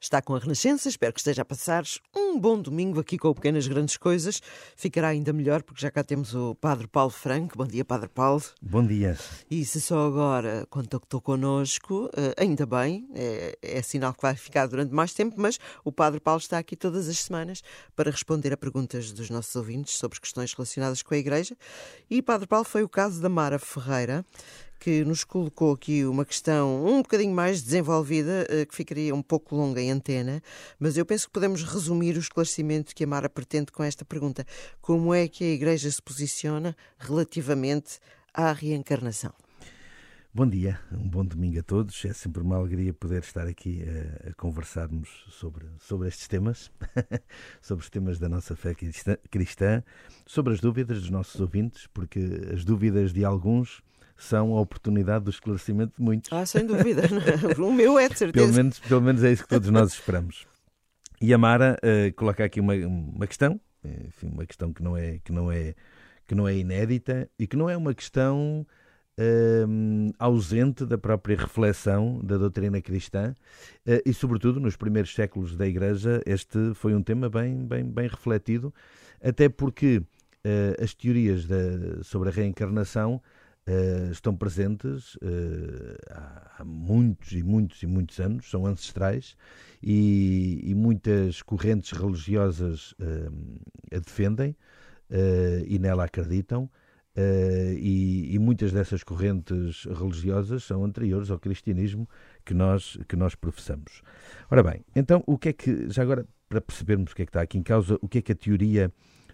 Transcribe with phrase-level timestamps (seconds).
[0.00, 1.82] Está com a Renascença, espero que esteja a passar
[2.14, 4.40] um bom domingo aqui com o Pequenas Grandes Coisas.
[4.76, 7.58] Ficará ainda melhor porque já cá temos o Padre Paulo Franco.
[7.58, 8.40] Bom dia, Padre Paulo.
[8.62, 9.18] Bom dia.
[9.50, 14.68] E se só agora contactou connosco, eh, ainda bem, é, é sinal que vai ficar
[14.68, 17.60] durante mais tempo, mas o Padre Paulo está aqui todas as semanas
[17.96, 21.56] para responder a perguntas dos nossos ouvintes sobre questões relacionadas com a Igreja.
[22.08, 24.24] E Padre Paulo foi o caso da Mara Ferreira,
[24.78, 29.56] que nos colocou aqui uma questão um bocadinho mais desenvolvida, eh, que ficaria um pouco
[29.56, 30.42] longa em antena,
[30.78, 34.46] mas eu penso que podemos resumir o esclarecimento que a Mara pretende com esta pergunta.
[34.80, 37.98] Como é que a Igreja se posiciona relativamente
[38.32, 39.32] à reencarnação?
[40.32, 42.04] Bom dia, um bom domingo a todos.
[42.04, 46.70] É sempre uma alegria poder estar aqui a, a conversarmos sobre, sobre estes temas,
[47.60, 48.72] sobre os temas da nossa fé
[49.30, 49.82] cristã,
[50.26, 52.20] sobre as dúvidas dos nossos ouvintes, porque
[52.54, 53.82] as dúvidas de alguns
[54.18, 56.32] são a oportunidade do esclarecimento de muitos.
[56.32, 57.02] Ah, sem dúvida.
[57.56, 58.44] o meu é de certeza.
[58.44, 60.44] Pelo menos, pelo menos é isso que todos nós esperamos.
[61.20, 65.18] E a Mara uh, coloca aqui uma, uma questão, enfim, uma questão que não, é,
[65.24, 65.74] que, não é,
[66.26, 68.66] que não é inédita e que não é uma questão
[69.18, 73.34] uh, ausente da própria reflexão da doutrina cristã
[73.86, 78.08] uh, e, sobretudo, nos primeiros séculos da Igreja, este foi um tema bem, bem, bem
[78.08, 78.74] refletido,
[79.22, 80.02] até porque
[80.82, 83.20] as teorias da, sobre a reencarnação
[83.68, 89.36] Uh, estão presentes uh, há, muitos e muitos e muitos anos, são ancestrais
[89.82, 93.60] e, e muitas correntes religiosas uh,
[93.92, 94.56] a defendem
[95.66, 96.70] e nela acreditam.
[97.16, 102.08] E, e, muitas dessas correntes religiosas são anteriores ao cristianismo
[102.44, 104.02] que nós, que nós professamos.
[104.50, 107.30] Ora bem, então o que é que, já agora para percebermos o que é que
[107.30, 108.92] está aqui em causa, o que é que a teoria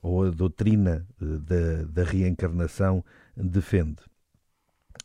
[0.00, 3.04] ou a doutrina da, da reencarnação
[3.36, 3.98] defende?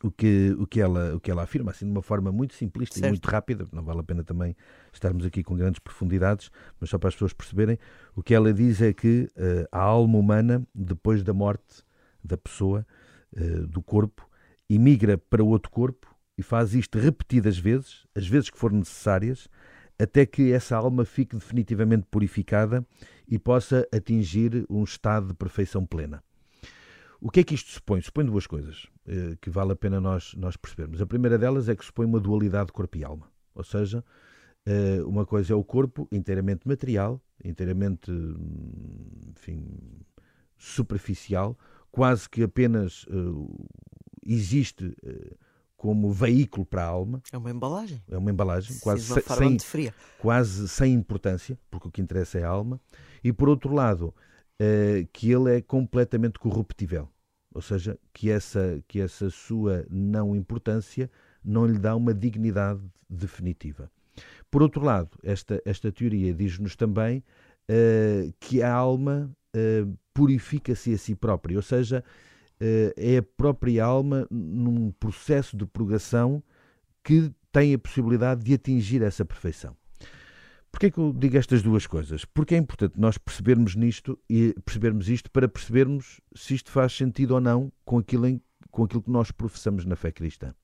[0.02, 2.96] O que, o, que ela, o que ela afirma, assim, de uma forma muito simplista
[2.96, 3.06] certo.
[3.06, 4.56] e muito rápida, não vale a pena também
[4.92, 6.50] estarmos aqui com grandes profundidades,
[6.80, 7.78] mas só para as pessoas perceberem,
[8.16, 11.84] o que ela diz é que uh, a alma humana, depois da morte
[12.22, 12.84] da pessoa,
[13.36, 14.28] uh, do corpo,
[14.68, 19.48] emigra para outro corpo e faz isto repetidas vezes, as vezes que forem necessárias,
[19.98, 22.84] até que essa alma fique definitivamente purificada
[23.28, 26.24] e possa atingir um estado de perfeição plena.
[27.20, 28.00] O que é que isto supõe?
[28.00, 28.88] Supõe duas coisas
[29.40, 31.00] que vale a pena nós, nós percebermos.
[31.00, 33.28] A primeira delas é que supõe uma dualidade corpo e alma.
[33.54, 34.04] Ou seja,
[34.64, 38.10] eh, uma coisa é o corpo inteiramente material, inteiramente,
[39.30, 39.66] enfim,
[40.56, 41.58] superficial,
[41.90, 43.68] quase que apenas uh,
[44.24, 44.96] existe
[45.76, 47.20] como veículo para a alma.
[47.32, 48.00] É uma embalagem.
[48.08, 52.48] É uma embalagem, quase, sem, sem quase sem importância, porque o que interessa é a
[52.48, 52.80] alma.
[53.24, 54.14] E por outro lado,
[55.12, 57.08] que ele é completamente corruptível.
[57.54, 61.10] Ou seja, que essa, que essa sua não importância
[61.44, 63.90] não lhe dá uma dignidade definitiva.
[64.50, 67.22] Por outro lado, esta, esta teoria diz-nos também
[67.68, 72.04] uh, que a alma uh, purifica-se a si própria, ou seja,
[72.60, 76.42] uh, é a própria alma num processo de purgação
[77.02, 79.76] que tem a possibilidade de atingir essa perfeição.
[80.72, 82.24] Porquê que eu digo estas duas coisas?
[82.24, 87.32] Porque é importante nós percebermos nisto e percebermos isto para percebermos se isto faz sentido
[87.32, 88.40] ou não com aquilo, em,
[88.70, 90.54] com aquilo que nós professamos na fé cristã.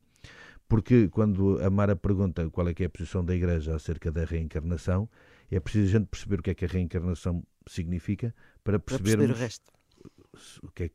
[0.67, 4.25] Porque quando a Mara pergunta qual é que é a posição da Igreja acerca da
[4.25, 5.09] reencarnação,
[5.51, 9.39] é preciso a gente perceber o que é que a reencarnação significa para percebermos para
[9.39, 9.63] perceber
[10.63, 10.91] o, o, que é,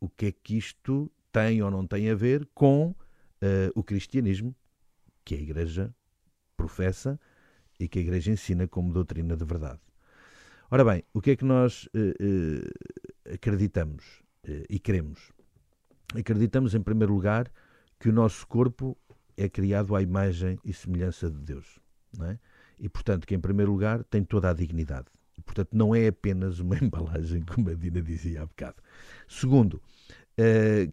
[0.00, 2.96] o, que é que isto tem ou não tem a ver com uh,
[3.74, 4.54] o cristianismo
[5.24, 5.94] que a Igreja
[6.56, 7.18] professa
[7.78, 9.80] e que a Igreja ensina como doutrina de verdade.
[10.70, 15.32] Ora bem, o que é que nós eh, eh, acreditamos eh, e queremos?
[16.18, 17.50] Acreditamos, em primeiro lugar,
[17.98, 18.96] que o nosso corpo
[19.36, 21.78] é criado à imagem e semelhança de Deus.
[22.16, 22.38] Não é?
[22.78, 25.06] E, portanto, que, em primeiro lugar, tem toda a dignidade.
[25.36, 28.76] E, portanto, não é apenas uma embalagem, como a Dina dizia há bocado.
[29.28, 29.80] Segundo,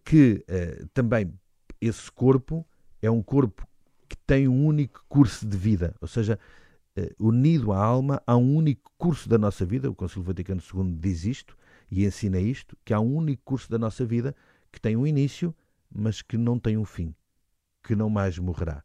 [0.06, 0.46] que
[0.94, 1.34] também
[1.80, 2.64] esse corpo
[3.02, 3.68] é um corpo
[4.08, 6.38] que tem um único curso de vida, ou seja,
[7.20, 9.90] unido à alma a um único curso da nossa vida.
[9.90, 11.58] O Concílio Vaticano II diz isto
[11.90, 14.36] e ensina isto: que há um único curso da nossa vida
[14.72, 15.54] que tem um início,
[15.94, 17.14] mas que não tem um fim,
[17.84, 18.84] que não mais morrerá.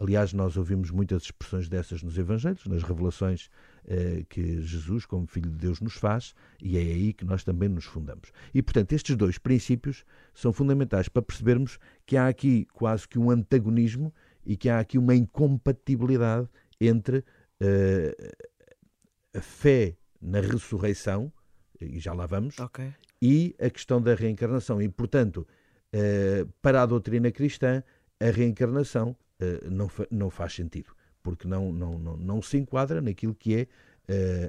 [0.00, 3.50] Aliás, nós ouvimos muitas expressões dessas nos Evangelhos, nas revelações
[3.84, 7.68] eh, que Jesus, como Filho de Deus, nos faz, e é aí que nós também
[7.68, 8.30] nos fundamos.
[8.54, 13.28] E, portanto, estes dois princípios são fundamentais para percebermos que há aqui quase que um
[13.28, 14.14] antagonismo
[14.46, 16.48] e que há aqui uma incompatibilidade
[16.80, 17.24] entre
[19.34, 21.32] a fé na ressurreição,
[21.80, 22.92] e já lá vamos, okay.
[23.22, 24.82] e a questão da reencarnação.
[24.82, 25.46] E, portanto,
[25.94, 27.82] uh, para a doutrina cristã,
[28.20, 33.34] a reencarnação uh, não, não faz sentido porque não, não, não, não se enquadra naquilo
[33.34, 33.66] que é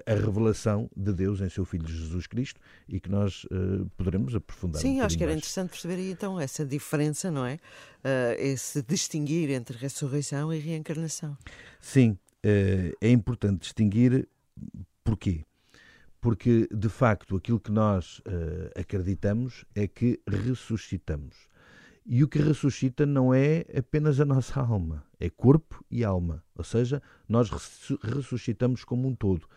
[0.05, 4.81] a revelação de Deus em seu Filho Jesus Cristo e que nós uh, poderemos aprofundar.
[4.81, 5.39] Sim, um acho que era mais.
[5.39, 7.55] interessante perceber aí então essa diferença, não é?
[7.55, 11.37] Uh, esse distinguir entre ressurreição e reencarnação.
[11.81, 14.27] Sim, é importante distinguir
[15.03, 15.43] porquê.
[16.21, 18.21] Porque, de facto, aquilo que nós
[18.75, 21.49] acreditamos é que ressuscitamos.
[22.11, 26.43] E o que ressuscita não é apenas a nossa alma, é corpo e alma.
[26.55, 27.51] Ou seja, nós
[28.01, 29.47] ressuscitamos como um todo.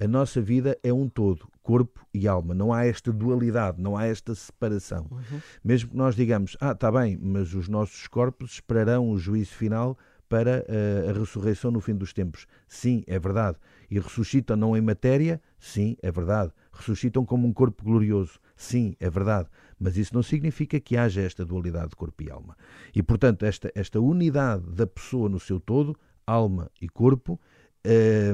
[0.00, 2.52] A nossa vida é um todo, corpo e alma.
[2.52, 5.06] Não há esta dualidade, não há esta separação.
[5.10, 5.40] Uhum.
[5.62, 9.96] Mesmo que nós digamos, ah, está bem, mas os nossos corpos esperarão o juízo final
[10.30, 12.46] para uh, a ressurreição no fim dos tempos.
[12.68, 13.58] Sim, é verdade.
[13.90, 15.42] E ressuscitam não em matéria?
[15.58, 16.52] Sim, é verdade.
[16.72, 18.38] Ressuscitam como um corpo glorioso?
[18.56, 19.48] Sim, é verdade.
[19.78, 22.56] Mas isso não significa que haja esta dualidade de corpo e alma.
[22.94, 27.40] E, portanto, esta, esta unidade da pessoa no seu todo, alma e corpo,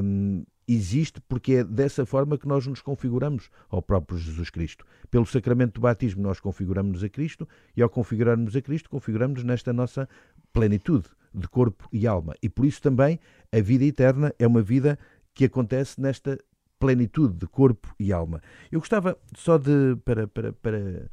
[0.03, 4.85] hum, existe porque é dessa forma que nós nos configuramos ao próprio Jesus Cristo.
[5.11, 9.73] Pelo sacramento do batismo, nós configuramos-nos a Cristo e, ao configurarmos a Cristo, configuramos-nos nesta
[9.73, 10.07] nossa
[10.53, 12.35] plenitude de corpo e alma.
[12.43, 13.19] E por isso também
[13.53, 14.99] a vida eterna é uma vida
[15.35, 16.39] que acontece nesta
[16.79, 18.41] plenitude de corpo e alma.
[18.71, 21.11] Eu gostava só de, para, para, para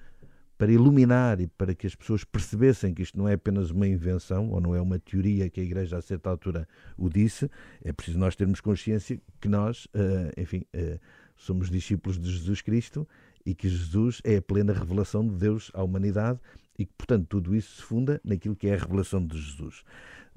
[0.63, 4.49] para iluminar e para que as pessoas percebessem que isto não é apenas uma invenção
[4.49, 6.65] ou não é uma teoria que a Igreja a certa altura
[6.97, 7.49] o disse,
[7.83, 10.99] é preciso nós termos consciência que nós, eh, enfim, eh,
[11.35, 13.05] somos discípulos de Jesus Cristo
[13.45, 16.39] e que Jesus é a plena revelação de Deus à humanidade
[16.77, 19.83] e que, portanto, tudo isso se funda naquilo que é a revelação de Jesus.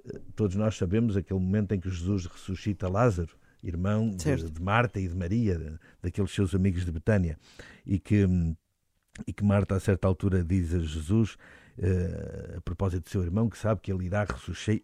[0.05, 5.01] Eh, todos nós sabemos aquele momento em que Jesus ressuscita Lázaro, irmão de, de, Marta
[5.01, 7.39] e de Maria, daqueles seus amigos de Betânia,
[7.85, 8.27] e que
[9.27, 11.39] e que Marta, a certa altura, diz a Jesus,
[11.79, 14.27] uh, a propósito do seu irmão, que sabe que ele irá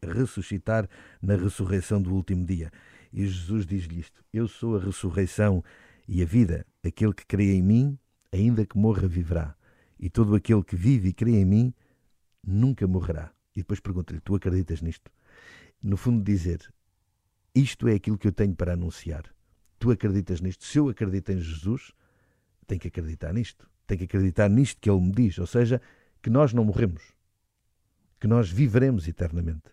[0.02, 0.88] ressuscitar
[1.20, 2.70] na ressurreição do último dia.
[3.12, 5.62] E Jesus diz-lhe isto: Eu sou a ressurreição
[6.08, 6.64] e a vida.
[6.84, 7.98] Aquele que crê em mim,
[8.32, 9.54] ainda que morra, viverá.
[9.98, 11.74] E todo aquele que vive e crê em mim,
[12.42, 13.32] nunca morrerá.
[13.54, 15.10] E depois pergunta-lhe: Tu acreditas nisto?
[15.82, 16.72] No fundo, dizer:
[17.54, 19.24] Isto é aquilo que eu tenho para anunciar.
[19.78, 20.64] Tu acreditas nisto?
[20.64, 21.92] Se eu acredito em Jesus,
[22.66, 25.80] tenho que acreditar nisto tem que acreditar nisto que ele me diz, ou seja,
[26.22, 27.02] que nós não morremos,
[28.18, 29.70] que nós viveremos eternamente.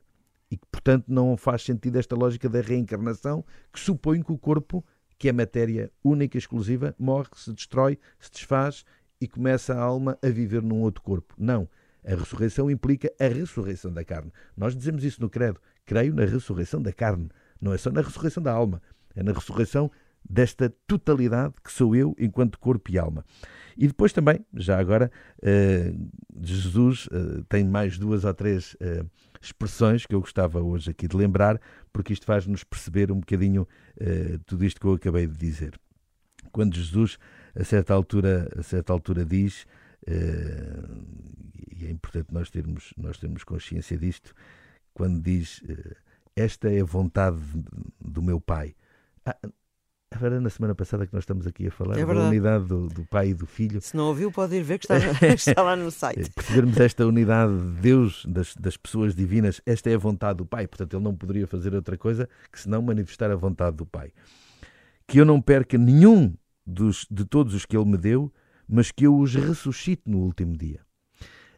[0.52, 4.84] E que, portanto, não faz sentido esta lógica da reencarnação, que supõe que o corpo,
[5.20, 8.86] que é matéria única e exclusiva, morre, se destrói, se desfaz
[9.20, 11.36] e começa a alma a viver num outro corpo.
[11.38, 11.68] Não.
[12.06, 14.32] A ressurreição implica a ressurreição da carne.
[14.56, 15.60] Nós dizemos isso no Credo.
[15.86, 17.30] Creio na ressurreição da carne.
[17.60, 18.82] Não é só na ressurreição da alma.
[19.14, 19.92] É na ressurreição
[20.28, 23.26] desta totalidade que sou eu enquanto corpo e alma.
[23.78, 26.10] E depois também, já agora, uh,
[26.42, 29.06] Jesus uh, tem mais duas ou três uh,
[29.42, 31.60] expressões que eu gostava hoje aqui de lembrar,
[31.94, 33.68] porque isto faz-nos perceber um bocadinho
[34.46, 35.80] tudo isto que eu acabei de dizer.
[36.52, 37.18] Quando Jesus,
[37.56, 39.66] a certa altura, a certa altura diz,
[40.08, 44.34] e é importante nós termos, nós termos consciência disto,
[44.94, 45.62] quando diz,
[46.36, 47.40] esta é a vontade
[48.00, 48.76] do meu Pai.
[49.26, 49.38] Ah,
[50.12, 53.06] era na semana passada que nós estamos aqui a falar é da unidade do, do,
[53.06, 53.80] pai e do filho.
[53.80, 54.98] Se não ouviu, pode ir ver que está,
[55.34, 56.32] está lá no site.
[56.32, 60.68] Percebermos esta unidade de Deus, das, das pessoas divinas, esta é a vontade do Pai,
[60.68, 64.12] portanto ele não poderia fazer outra coisa que senão manifestar a vontade do Pai.
[65.08, 66.34] Que eu não perca nenhum
[66.66, 68.34] dos, de todos os que ele me deu,
[68.68, 70.82] mas que eu os ressuscite no último dia.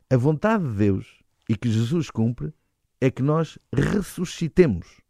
[0.10, 2.53] A vontade de Deus e que Jesus cumpre
[3.00, 5.00] é que nós ressuscitemos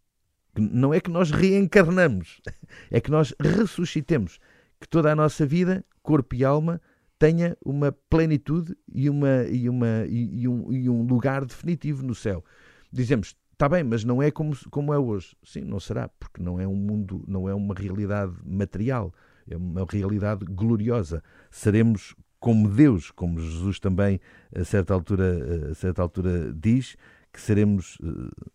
[0.59, 2.41] não é que nós reencarnamos,
[2.89, 4.39] é que nós ressuscitemos,
[4.79, 6.81] que toda a nossa vida, corpo e alma,
[7.17, 12.43] tenha uma plenitude e, uma, e, uma, e, um, e um lugar definitivo no céu.
[12.91, 15.35] Dizemos, está bem, mas não é como, como é hoje.
[15.43, 19.13] Sim, não será, porque não é um mundo, não é uma realidade material,
[19.47, 21.23] é uma realidade gloriosa.
[21.51, 24.19] Seremos como Deus, como Jesus também
[24.53, 26.97] a certa altura, a certa altura diz,
[27.31, 28.51] que seremos eh,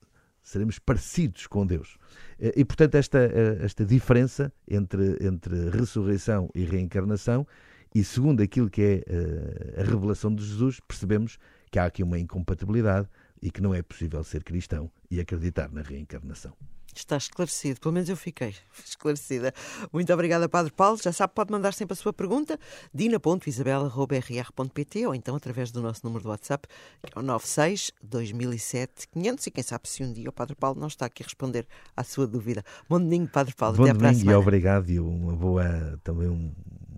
[0.47, 1.99] seremos parecidos com Deus.
[2.38, 7.45] Eh, e, portanto, esta, eh, esta diferença entre, entre ressurreição e reencarnação,
[7.93, 11.37] e segundo aquilo que é eh, a revelação de Jesus, percebemos
[11.71, 13.09] que há aqui uma incompatibilidade
[13.43, 16.53] e que não é possível ser cristão e acreditar na reencarnação.
[16.97, 19.53] Está esclarecido, pelo menos eu fiquei esclarecida.
[19.93, 20.99] Muito obrigada, Padre Paulo.
[21.03, 22.59] Já sabe, pode mandar sempre a sua pergunta,
[22.93, 26.67] dina.isabela.rr.pt ou então através do nosso número do WhatsApp,
[27.03, 29.47] que é o 96 2007 500.
[29.47, 32.03] E quem sabe se um dia o Padre Paulo não está aqui a responder à
[32.03, 32.65] sua dúvida.
[32.88, 33.76] Bom domingo, Padre Paulo.
[33.76, 36.53] Bom Até domingo e obrigado e uma boa, também um,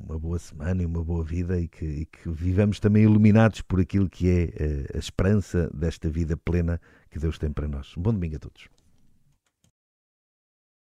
[0.09, 3.81] uma boa semana e uma boa vida e que, e que vivamos também iluminados por
[3.81, 7.95] aquilo que é a, eh, a esperança desta vida plena que Deus tem para nós.
[7.97, 8.69] Um bom domingo a todos.